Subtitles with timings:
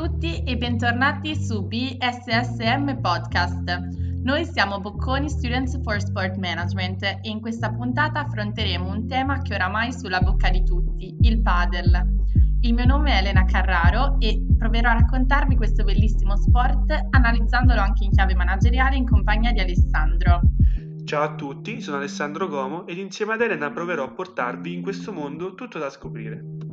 [0.00, 3.68] tutti e bentornati su BSSM Podcast.
[4.22, 9.52] Noi siamo Bocconi Students for Sport Management e in questa puntata affronteremo un tema che
[9.52, 12.16] oramai è sulla bocca di tutti, il padel.
[12.62, 18.04] Il mio nome è Elena Carraro e proverò a raccontarvi questo bellissimo sport analizzandolo anche
[18.04, 20.40] in chiave manageriale in compagnia di Alessandro.
[21.04, 25.12] Ciao a tutti, sono Alessandro Gomo ed insieme ad Elena proverò a portarvi in questo
[25.12, 26.69] mondo tutto da scoprire.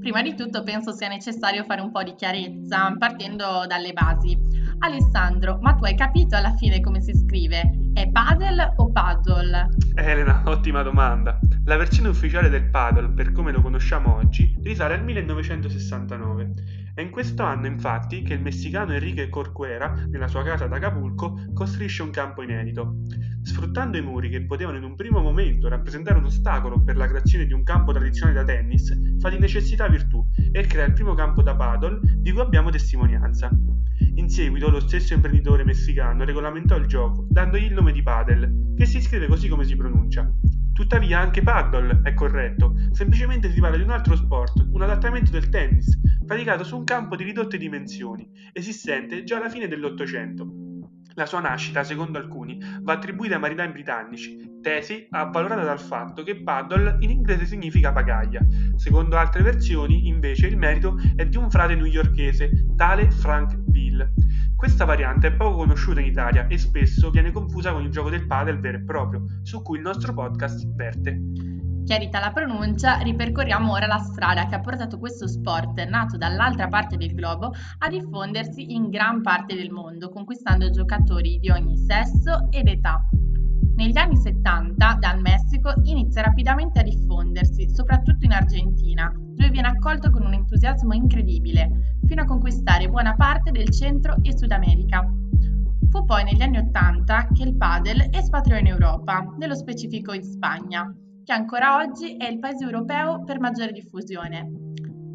[0.00, 4.34] Prima di tutto penso sia necessario fare un po' di chiarezza, partendo dalle basi.
[4.78, 7.90] Alessandro, ma tu hai capito alla fine come si scrive?
[7.92, 9.68] È paddle o paddle?
[9.96, 11.38] Elena, ottima domanda.
[11.66, 16.54] La versione ufficiale del paddle, per come lo conosciamo oggi, risale al 1969.
[16.92, 21.40] È in questo anno, infatti, che il messicano Enrique Corcuera, nella sua casa ad Acapulco,
[21.54, 23.02] costruisce un campo inedito.
[23.42, 27.46] Sfruttando i muri che potevano in un primo momento rappresentare un ostacolo per la creazione
[27.46, 31.42] di un campo tradizionale da tennis, fa di necessità virtù e crea il primo campo
[31.42, 33.50] da paddle di cui abbiamo testimonianza.
[34.14, 38.84] In seguito lo stesso imprenditore messicano regolamentò il gioco, dandogli il nome di paddle, che
[38.84, 40.30] si scrive così come si pronuncia.
[40.72, 45.48] Tuttavia anche paddle è corretto, semplicemente si parla di un altro sport, un adattamento del
[45.50, 45.98] tennis,
[46.30, 50.46] praticato su un campo di ridotte dimensioni, esistente già alla fine dell'Ottocento.
[51.14, 56.40] La sua nascita, secondo alcuni, va attribuita ai marinai britannici, tesi avvalorata dal fatto che
[56.40, 58.46] paddle in inglese significa pagaglia.
[58.76, 64.12] Secondo altre versioni, invece, il merito è di un frate newyorkese, tale Frank Bill.
[64.54, 68.28] Questa variante è poco conosciuta in Italia e spesso viene confusa con il gioco del
[68.28, 71.59] paddle vero e proprio, su cui il nostro podcast verte.
[71.84, 76.96] Chiarita la pronuncia, ripercorriamo ora la strada che ha portato questo sport, nato dall'altra parte
[76.96, 82.68] del globo, a diffondersi in gran parte del mondo, conquistando giocatori di ogni sesso ed
[82.68, 83.04] età.
[83.74, 90.10] Negli anni 70 dal Messico inizia rapidamente a diffondersi, soprattutto in Argentina, dove viene accolto
[90.10, 95.10] con un entusiasmo incredibile, fino a conquistare buona parte del Centro e Sud America.
[95.90, 100.94] Fu poi negli anni 80 che il padel espatriò in Europa, nello specifico in Spagna,
[101.30, 104.50] che ancora oggi è il paese europeo per maggiore diffusione.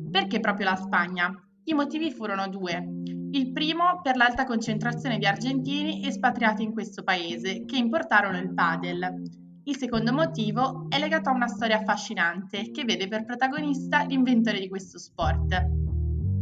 [0.09, 1.29] Perché proprio la Spagna?
[1.65, 3.01] I motivi furono due.
[3.31, 9.23] Il primo per l'alta concentrazione di argentini espatriati in questo paese che importarono il padel.
[9.65, 14.69] Il secondo motivo è legato a una storia affascinante che vede per protagonista l'inventore di
[14.69, 15.65] questo sport.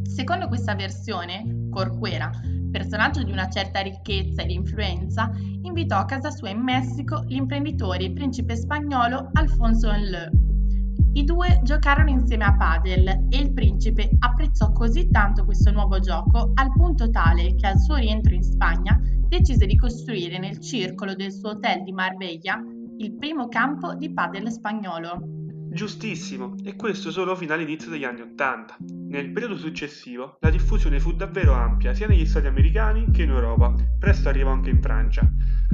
[0.04, 2.30] Secondo questa versione, Corcuera,
[2.74, 8.14] personaggio di una certa ricchezza ed influenza, invitò a casa sua in Messico l'imprenditore e
[8.14, 10.32] principe spagnolo Alfonso Enleu.
[11.14, 16.52] I due giocarono insieme a padel e il principe apprezzò così tanto questo nuovo gioco
[16.56, 21.32] al punto tale che al suo rientro in Spagna decise di costruire nel circolo del
[21.32, 22.60] suo hotel di Marbella
[22.98, 25.43] il primo campo di padel spagnolo.
[25.74, 28.78] Giustissimo, e questo solo fino all'inizio degli anni Ottanta.
[29.10, 33.74] Nel periodo successivo la diffusione fu davvero ampia sia negli Stati americani che in Europa,
[33.98, 35.28] presto arrivò anche in Francia.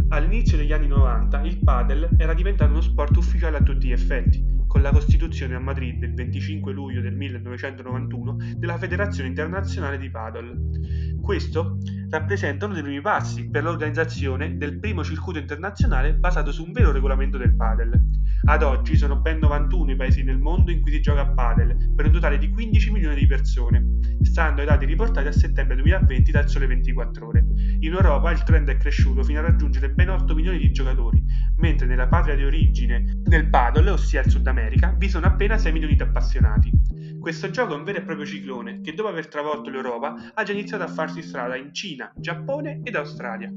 [0.08, 4.42] All'inizio degli anni 90 il padel era diventato uno sport ufficiale a tutti gli effetti,
[4.70, 11.18] con la costituzione a Madrid il 25 luglio del 1991 della Federazione Internazionale di Padel.
[11.20, 16.72] Questo rappresenta uno dei primi passi per l'organizzazione del primo circuito internazionale basato su un
[16.72, 18.00] vero regolamento del padel.
[18.46, 21.92] Ad oggi sono ben 91 i paesi nel mondo in cui si gioca a padel,
[21.96, 26.32] per un totale di 15 milioni di persone, stando ai dati riportati a settembre 2020
[26.32, 27.46] dal Sole 24 Ore.
[27.80, 31.22] In Europa il trend è cresciuto fino a raggiungere ben 8 milioni di giocatori,
[31.58, 34.59] mentre nella patria di origine del padel, ossia il Sud America,
[34.98, 36.72] vi sono appena 6 milioni di appassionati.
[37.20, 40.54] Questo gioco è un vero e proprio ciclone che dopo aver travolto l'Europa ha già
[40.54, 43.52] iniziato a farsi strada in Cina, Giappone ed Australia.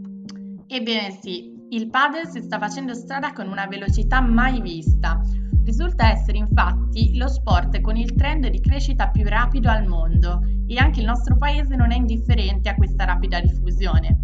[0.67, 5.21] Ebbene sì, il padel si sta facendo strada con una velocità mai vista.
[5.65, 10.77] Risulta essere infatti lo sport con il trend di crescita più rapido al mondo e
[10.79, 14.22] anche il nostro paese non è indifferente a questa rapida diffusione.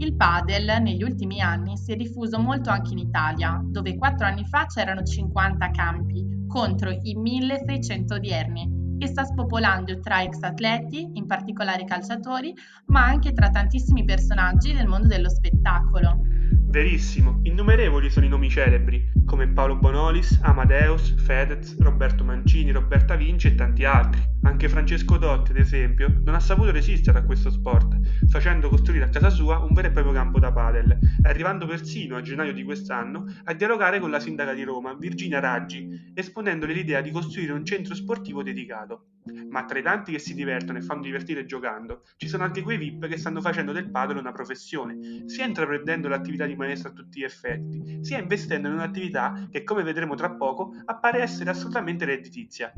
[0.00, 4.46] Il padel negli ultimi anni si è diffuso molto anche in Italia, dove quattro anni
[4.46, 11.26] fa c'erano 50 campi contro i 1600 odierni e sta spopolando tra ex atleti, in
[11.26, 12.54] particolare calciatori,
[12.86, 16.22] ma anche tra tantissimi personaggi del mondo dello spettacolo.
[16.70, 23.48] Verissimo, innumerevoli sono i nomi celebri, come Paolo Bonolis, Amadeus, Fedez, Roberto Mancini, Roberta Vinci
[23.48, 24.22] e tanti altri.
[24.42, 29.08] Anche Francesco Dotti, ad esempio, non ha saputo resistere a questo sport, facendo costruire a
[29.08, 33.24] casa sua un vero e proprio campo da padel, arrivando persino a gennaio di quest'anno
[33.44, 37.94] a dialogare con la sindaca di Roma, Virginia Raggi, esponendole l'idea di costruire un centro
[37.94, 39.08] sportivo dedicato.
[39.50, 42.78] Ma tra i tanti che si divertono e fanno divertire giocando, ci sono anche quei
[42.78, 44.96] VIP che stanno facendo del padel una professione,
[45.26, 49.82] sia intraprendendo l'attività di maestro a tutti gli effetti, sia investendo in un'attività che, come
[49.82, 52.72] vedremo tra poco, appare essere assolutamente redditizia.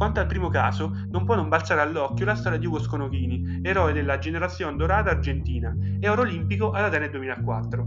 [0.00, 3.92] Quanto al primo caso, non può non balzare all'occhio la storia di Ugo Sconochini, eroe
[3.92, 7.86] della generazione dorata argentina e oro olimpico ad Atene 2004.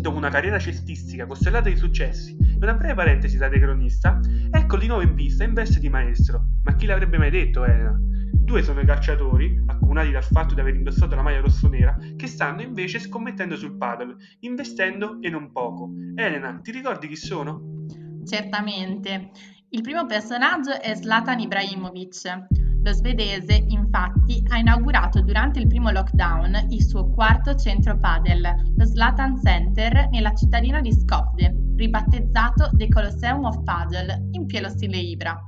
[0.00, 4.20] Dopo una carriera cestistica costellata di successi e una breve parentesi da decronista,
[4.50, 6.44] ecco di nuovo in pista in veste di maestro.
[6.62, 7.98] Ma chi l'avrebbe mai detto, Elena?
[7.98, 12.60] Due sono i calciatori, accomunati dal fatto di aver indossato la maglia rossonera, che stanno
[12.60, 15.88] invece scommettendo sul paddle, investendo e non poco.
[16.16, 17.86] Elena, ti ricordi chi sono?
[18.26, 19.30] Certamente.
[19.72, 22.46] Il primo personaggio è Zlatan Ibrahimovic.
[22.82, 28.42] Lo svedese, infatti, ha inaugurato durante il primo lockdown il suo quarto centro padel,
[28.76, 34.96] lo Zlatan Center, nella cittadina di Skopje, ribattezzato The Colosseum of Padel, in pieno stile
[34.96, 35.40] Ibra.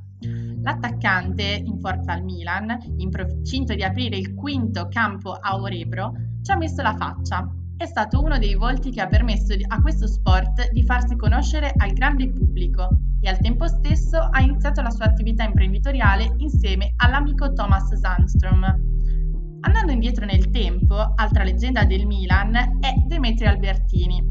[0.63, 6.53] L'attaccante, in forza al Milan, in procinto di aprire il quinto campo a Orebro, ci
[6.53, 7.45] ha messo la faccia.
[7.77, 11.93] È stato uno dei volti che ha permesso a questo sport di farsi conoscere al
[11.93, 12.89] grande pubblico
[13.21, 18.65] e al tempo stesso ha iniziato la sua attività imprenditoriale insieme all'amico Thomas Sandstrom.
[19.61, 24.25] Andando indietro nel tempo, altra leggenda del Milan è Demetrio Albertini.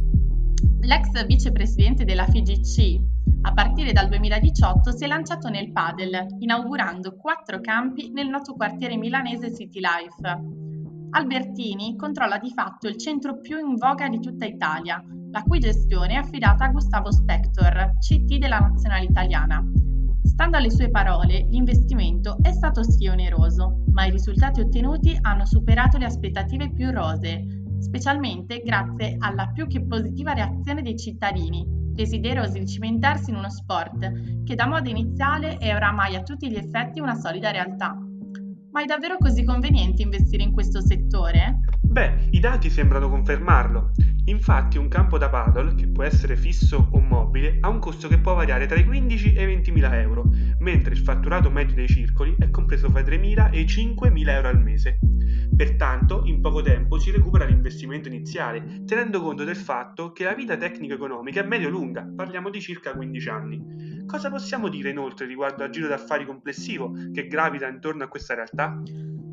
[0.82, 3.00] L'ex vicepresidente della FIGC,
[3.44, 8.98] a partire dal 2018 si è lanciato nel padel, inaugurando quattro campi nel noto quartiere
[8.98, 10.71] milanese City Life.
[11.14, 16.14] Albertini controlla di fatto il centro più in voga di tutta Italia, la cui gestione
[16.14, 19.62] è affidata a Gustavo Spector, CT della nazionale italiana.
[20.24, 25.98] Stando alle sue parole, l'investimento è stato sì oneroso, ma i risultati ottenuti hanno superato
[25.98, 27.46] le aspettative più rosee,
[27.80, 34.44] specialmente grazie alla più che positiva reazione dei cittadini, desiderosi di cimentarsi in uno sport
[34.46, 38.01] che da moda iniziale è oramai a tutti gli effetti una solida realtà.
[38.72, 41.60] Ma è davvero così conveniente investire in questo settore?
[41.82, 43.92] Beh, i dati sembrano confermarlo.
[44.26, 48.18] Infatti un campo da paddle, che può essere fisso o mobile, ha un costo che
[48.18, 50.30] può variare tra i 15 e i 20 mila euro,
[50.60, 54.10] mentre il fatturato medio dei circoli è compreso fra i 3 mila e i 5
[54.10, 55.00] mila euro al mese.
[55.56, 60.58] Pertanto, in poco tempo si recupera l'investimento iniziale, tenendo conto del fatto che la vita
[60.58, 64.06] tecnico-economica è medio-lunga, parliamo di circa 15 anni.
[64.06, 68.82] Cosa possiamo dire inoltre riguardo al giro d'affari complessivo che gravita intorno a questa realtà?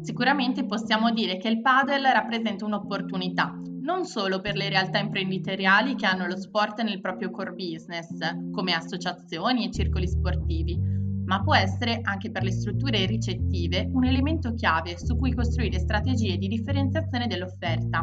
[0.02, 6.06] Sicuramente possiamo dire che il padel rappresenta un'opportunità, non solo per le realtà imprenditoriali che
[6.06, 8.18] hanno lo sport nel proprio core business,
[8.50, 10.97] come associazioni e circoli sportivi,
[11.28, 16.38] ma può essere anche per le strutture ricettive un elemento chiave su cui costruire strategie
[16.38, 18.02] di differenziazione dell'offerta.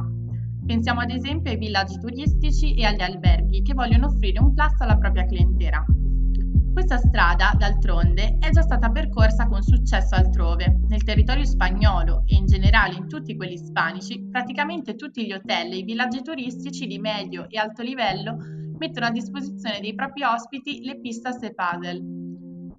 [0.66, 4.98] Pensiamo ad esempio ai villaggi turistici e agli alberghi che vogliono offrire un plus alla
[4.98, 5.84] propria clientela.
[6.72, 10.82] Questa strada, d'altronde, è già stata percorsa con successo altrove.
[10.88, 15.78] Nel territorio spagnolo e in generale in tutti quelli ispanici, praticamente tutti gli hotel e
[15.78, 18.38] i villaggi turistici di medio e alto livello
[18.78, 22.25] mettono a disposizione dei propri ospiti le pistas e paddle.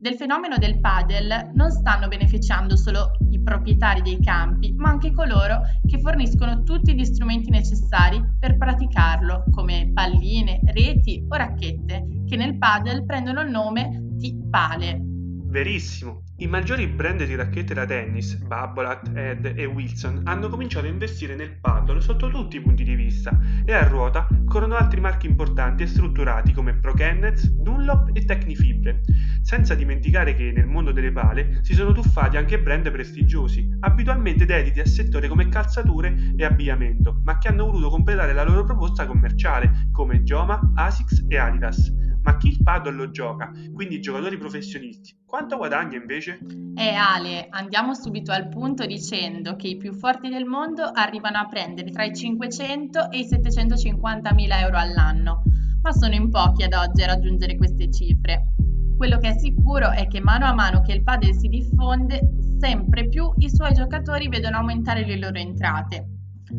[0.07, 5.63] Del fenomeno del padel non stanno beneficiando solo i proprietari dei campi, ma anche coloro
[5.85, 12.57] che forniscono tutti gli strumenti necessari per praticarlo, come palline, reti o racchette, che nel
[12.57, 15.16] padel prendono il nome di pale.
[15.57, 16.25] Verissimo.
[16.37, 21.35] I maggiori brand di racchette da tennis, Babolat, Ed e Wilson, hanno cominciato a investire
[21.35, 25.83] nel paddle sotto tutti i punti di vista e a ruota corrono altri marchi importanti
[25.83, 29.01] e strutturati come Pro Kenneth, Dunlop e Tecnifibre,
[29.41, 34.81] senza dimenticare che nel mondo delle pale si sono tuffati anche brand prestigiosi, abitualmente dediti
[34.81, 39.89] a settori come calzature e abbigliamento, ma che hanno voluto completare la loro proposta commerciale
[39.91, 42.06] come Joma, Asics e Adidas.
[42.27, 46.41] Ma chi il paddle lo gioca, quindi i giocatori professionisti, quanto guadagna invece?
[46.75, 51.47] Eh Ale, andiamo subito al punto dicendo che i più forti del mondo arrivano a
[51.47, 55.45] prendere tra i 500 e i 750 mila euro all'anno,
[55.83, 58.55] ma sono in pochi ad oggi a raggiungere queste cifre.
[58.97, 62.29] Quello che è sicuro è che mano a mano che il padel si diffonde,
[62.59, 66.16] sempre più i suoi giocatori vedono aumentare le loro entrate.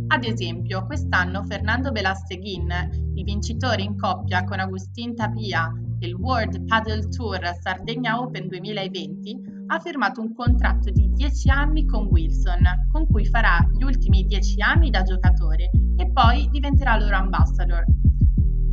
[0.07, 7.07] Ad esempio, quest'anno Fernando Belasteghin, il vincitore in coppia con Agustin Tapia del World Padel
[7.09, 13.25] Tour Sardegna Open 2020, ha firmato un contratto di 10 anni con Wilson, con cui
[13.25, 17.83] farà gli ultimi 10 anni da giocatore e poi diventerà loro ambassador.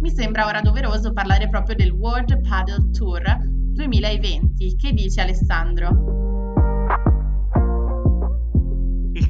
[0.00, 3.22] Mi sembra ora doveroso parlare proprio del World Padel Tour
[3.72, 4.76] 2020.
[4.76, 6.23] Che dice Alessandro?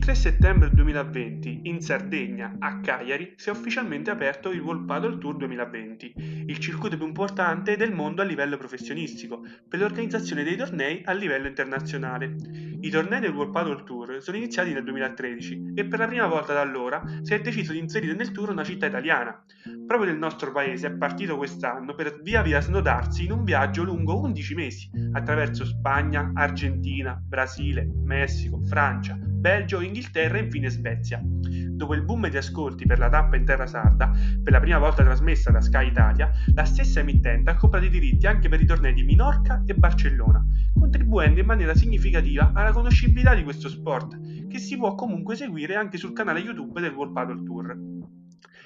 [0.04, 5.36] 3 settembre 2020 in Sardegna, a Cagliari, si è ufficialmente aperto il World Paddle Tour
[5.36, 11.12] 2020, il circuito più importante del mondo a livello professionistico, per l'organizzazione dei tornei a
[11.12, 12.34] livello internazionale.
[12.80, 16.52] I tornei del World Paddle Tour sono iniziati nel 2013 e per la prima volta
[16.52, 19.42] da allora si è deciso di inserire nel tour una città italiana.
[19.86, 24.18] Proprio del nostro paese è partito quest'anno per via via snodarsi in un viaggio lungo
[24.20, 31.20] 11 mesi, attraverso Spagna, Argentina, Brasile, Messico, Francia, Belgio, Inghilterra e infine Svezia.
[31.22, 34.10] Dopo il boom di ascolti per la tappa in terra sarda,
[34.42, 38.26] per la prima volta trasmessa da Sky Italia, la stessa emittente ha comprato i diritti
[38.26, 43.42] anche per i tornei di Minorca e Barcellona, contribuendo in maniera significativa alla conoscibilità di
[43.42, 47.93] questo sport, che si può comunque seguire anche sul canale YouTube del World Paddle Tour.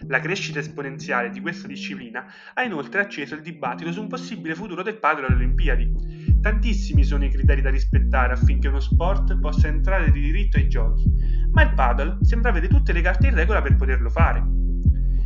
[0.07, 4.83] La crescita esponenziale di questa disciplina ha inoltre acceso il dibattito su un possibile futuro
[4.83, 10.13] del paddle alle Olimpiadi, Tantissimi sono i criteri da rispettare affinché uno sport possa entrare
[10.13, 11.05] di diritto ai giochi,
[11.51, 14.68] ma il paddle sembra avere tutte le carte in regola per poterlo fare.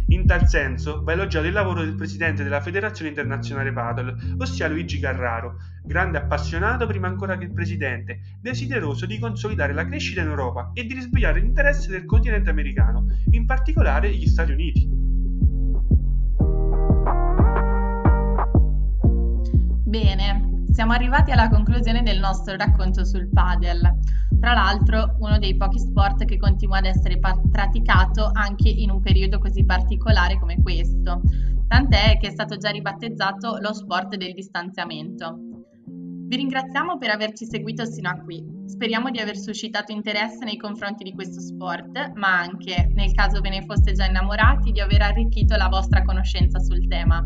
[0.09, 4.99] In tal senso va elogiato il lavoro del presidente della Federazione Internazionale Paddle, ossia Luigi
[4.99, 10.85] Carraro, grande appassionato prima ancora che presidente, desideroso di consolidare la crescita in Europa e
[10.85, 14.89] di risvegliare l'interesse del continente americano, in particolare gli Stati Uniti.
[19.85, 23.81] Bene, siamo arrivati alla conclusione del nostro racconto sul padel.
[24.43, 29.01] Tra l'altro, uno dei pochi sport che continua ad essere pa- praticato anche in un
[29.01, 31.21] periodo così particolare come questo.
[31.69, 35.39] Tant'è che è stato già ribattezzato lo sport del distanziamento.
[35.87, 38.45] Vi ringraziamo per averci seguito sino a qui.
[38.67, 43.51] Speriamo di aver suscitato interesse nei confronti di questo sport, ma anche, nel caso ve
[43.51, 47.25] ne foste già innamorati, di aver arricchito la vostra conoscenza sul tema.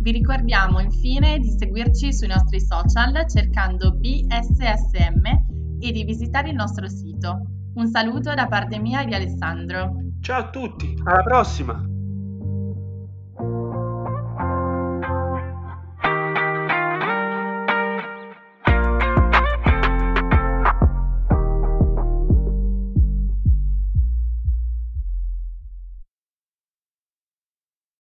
[0.00, 6.88] Vi ricordiamo infine di seguirci sui nostri social cercando BSSM e di visitare il nostro
[6.88, 7.42] sito.
[7.74, 9.96] Un saluto da parte mia e di Alessandro.
[10.20, 11.97] Ciao a tutti, alla prossima!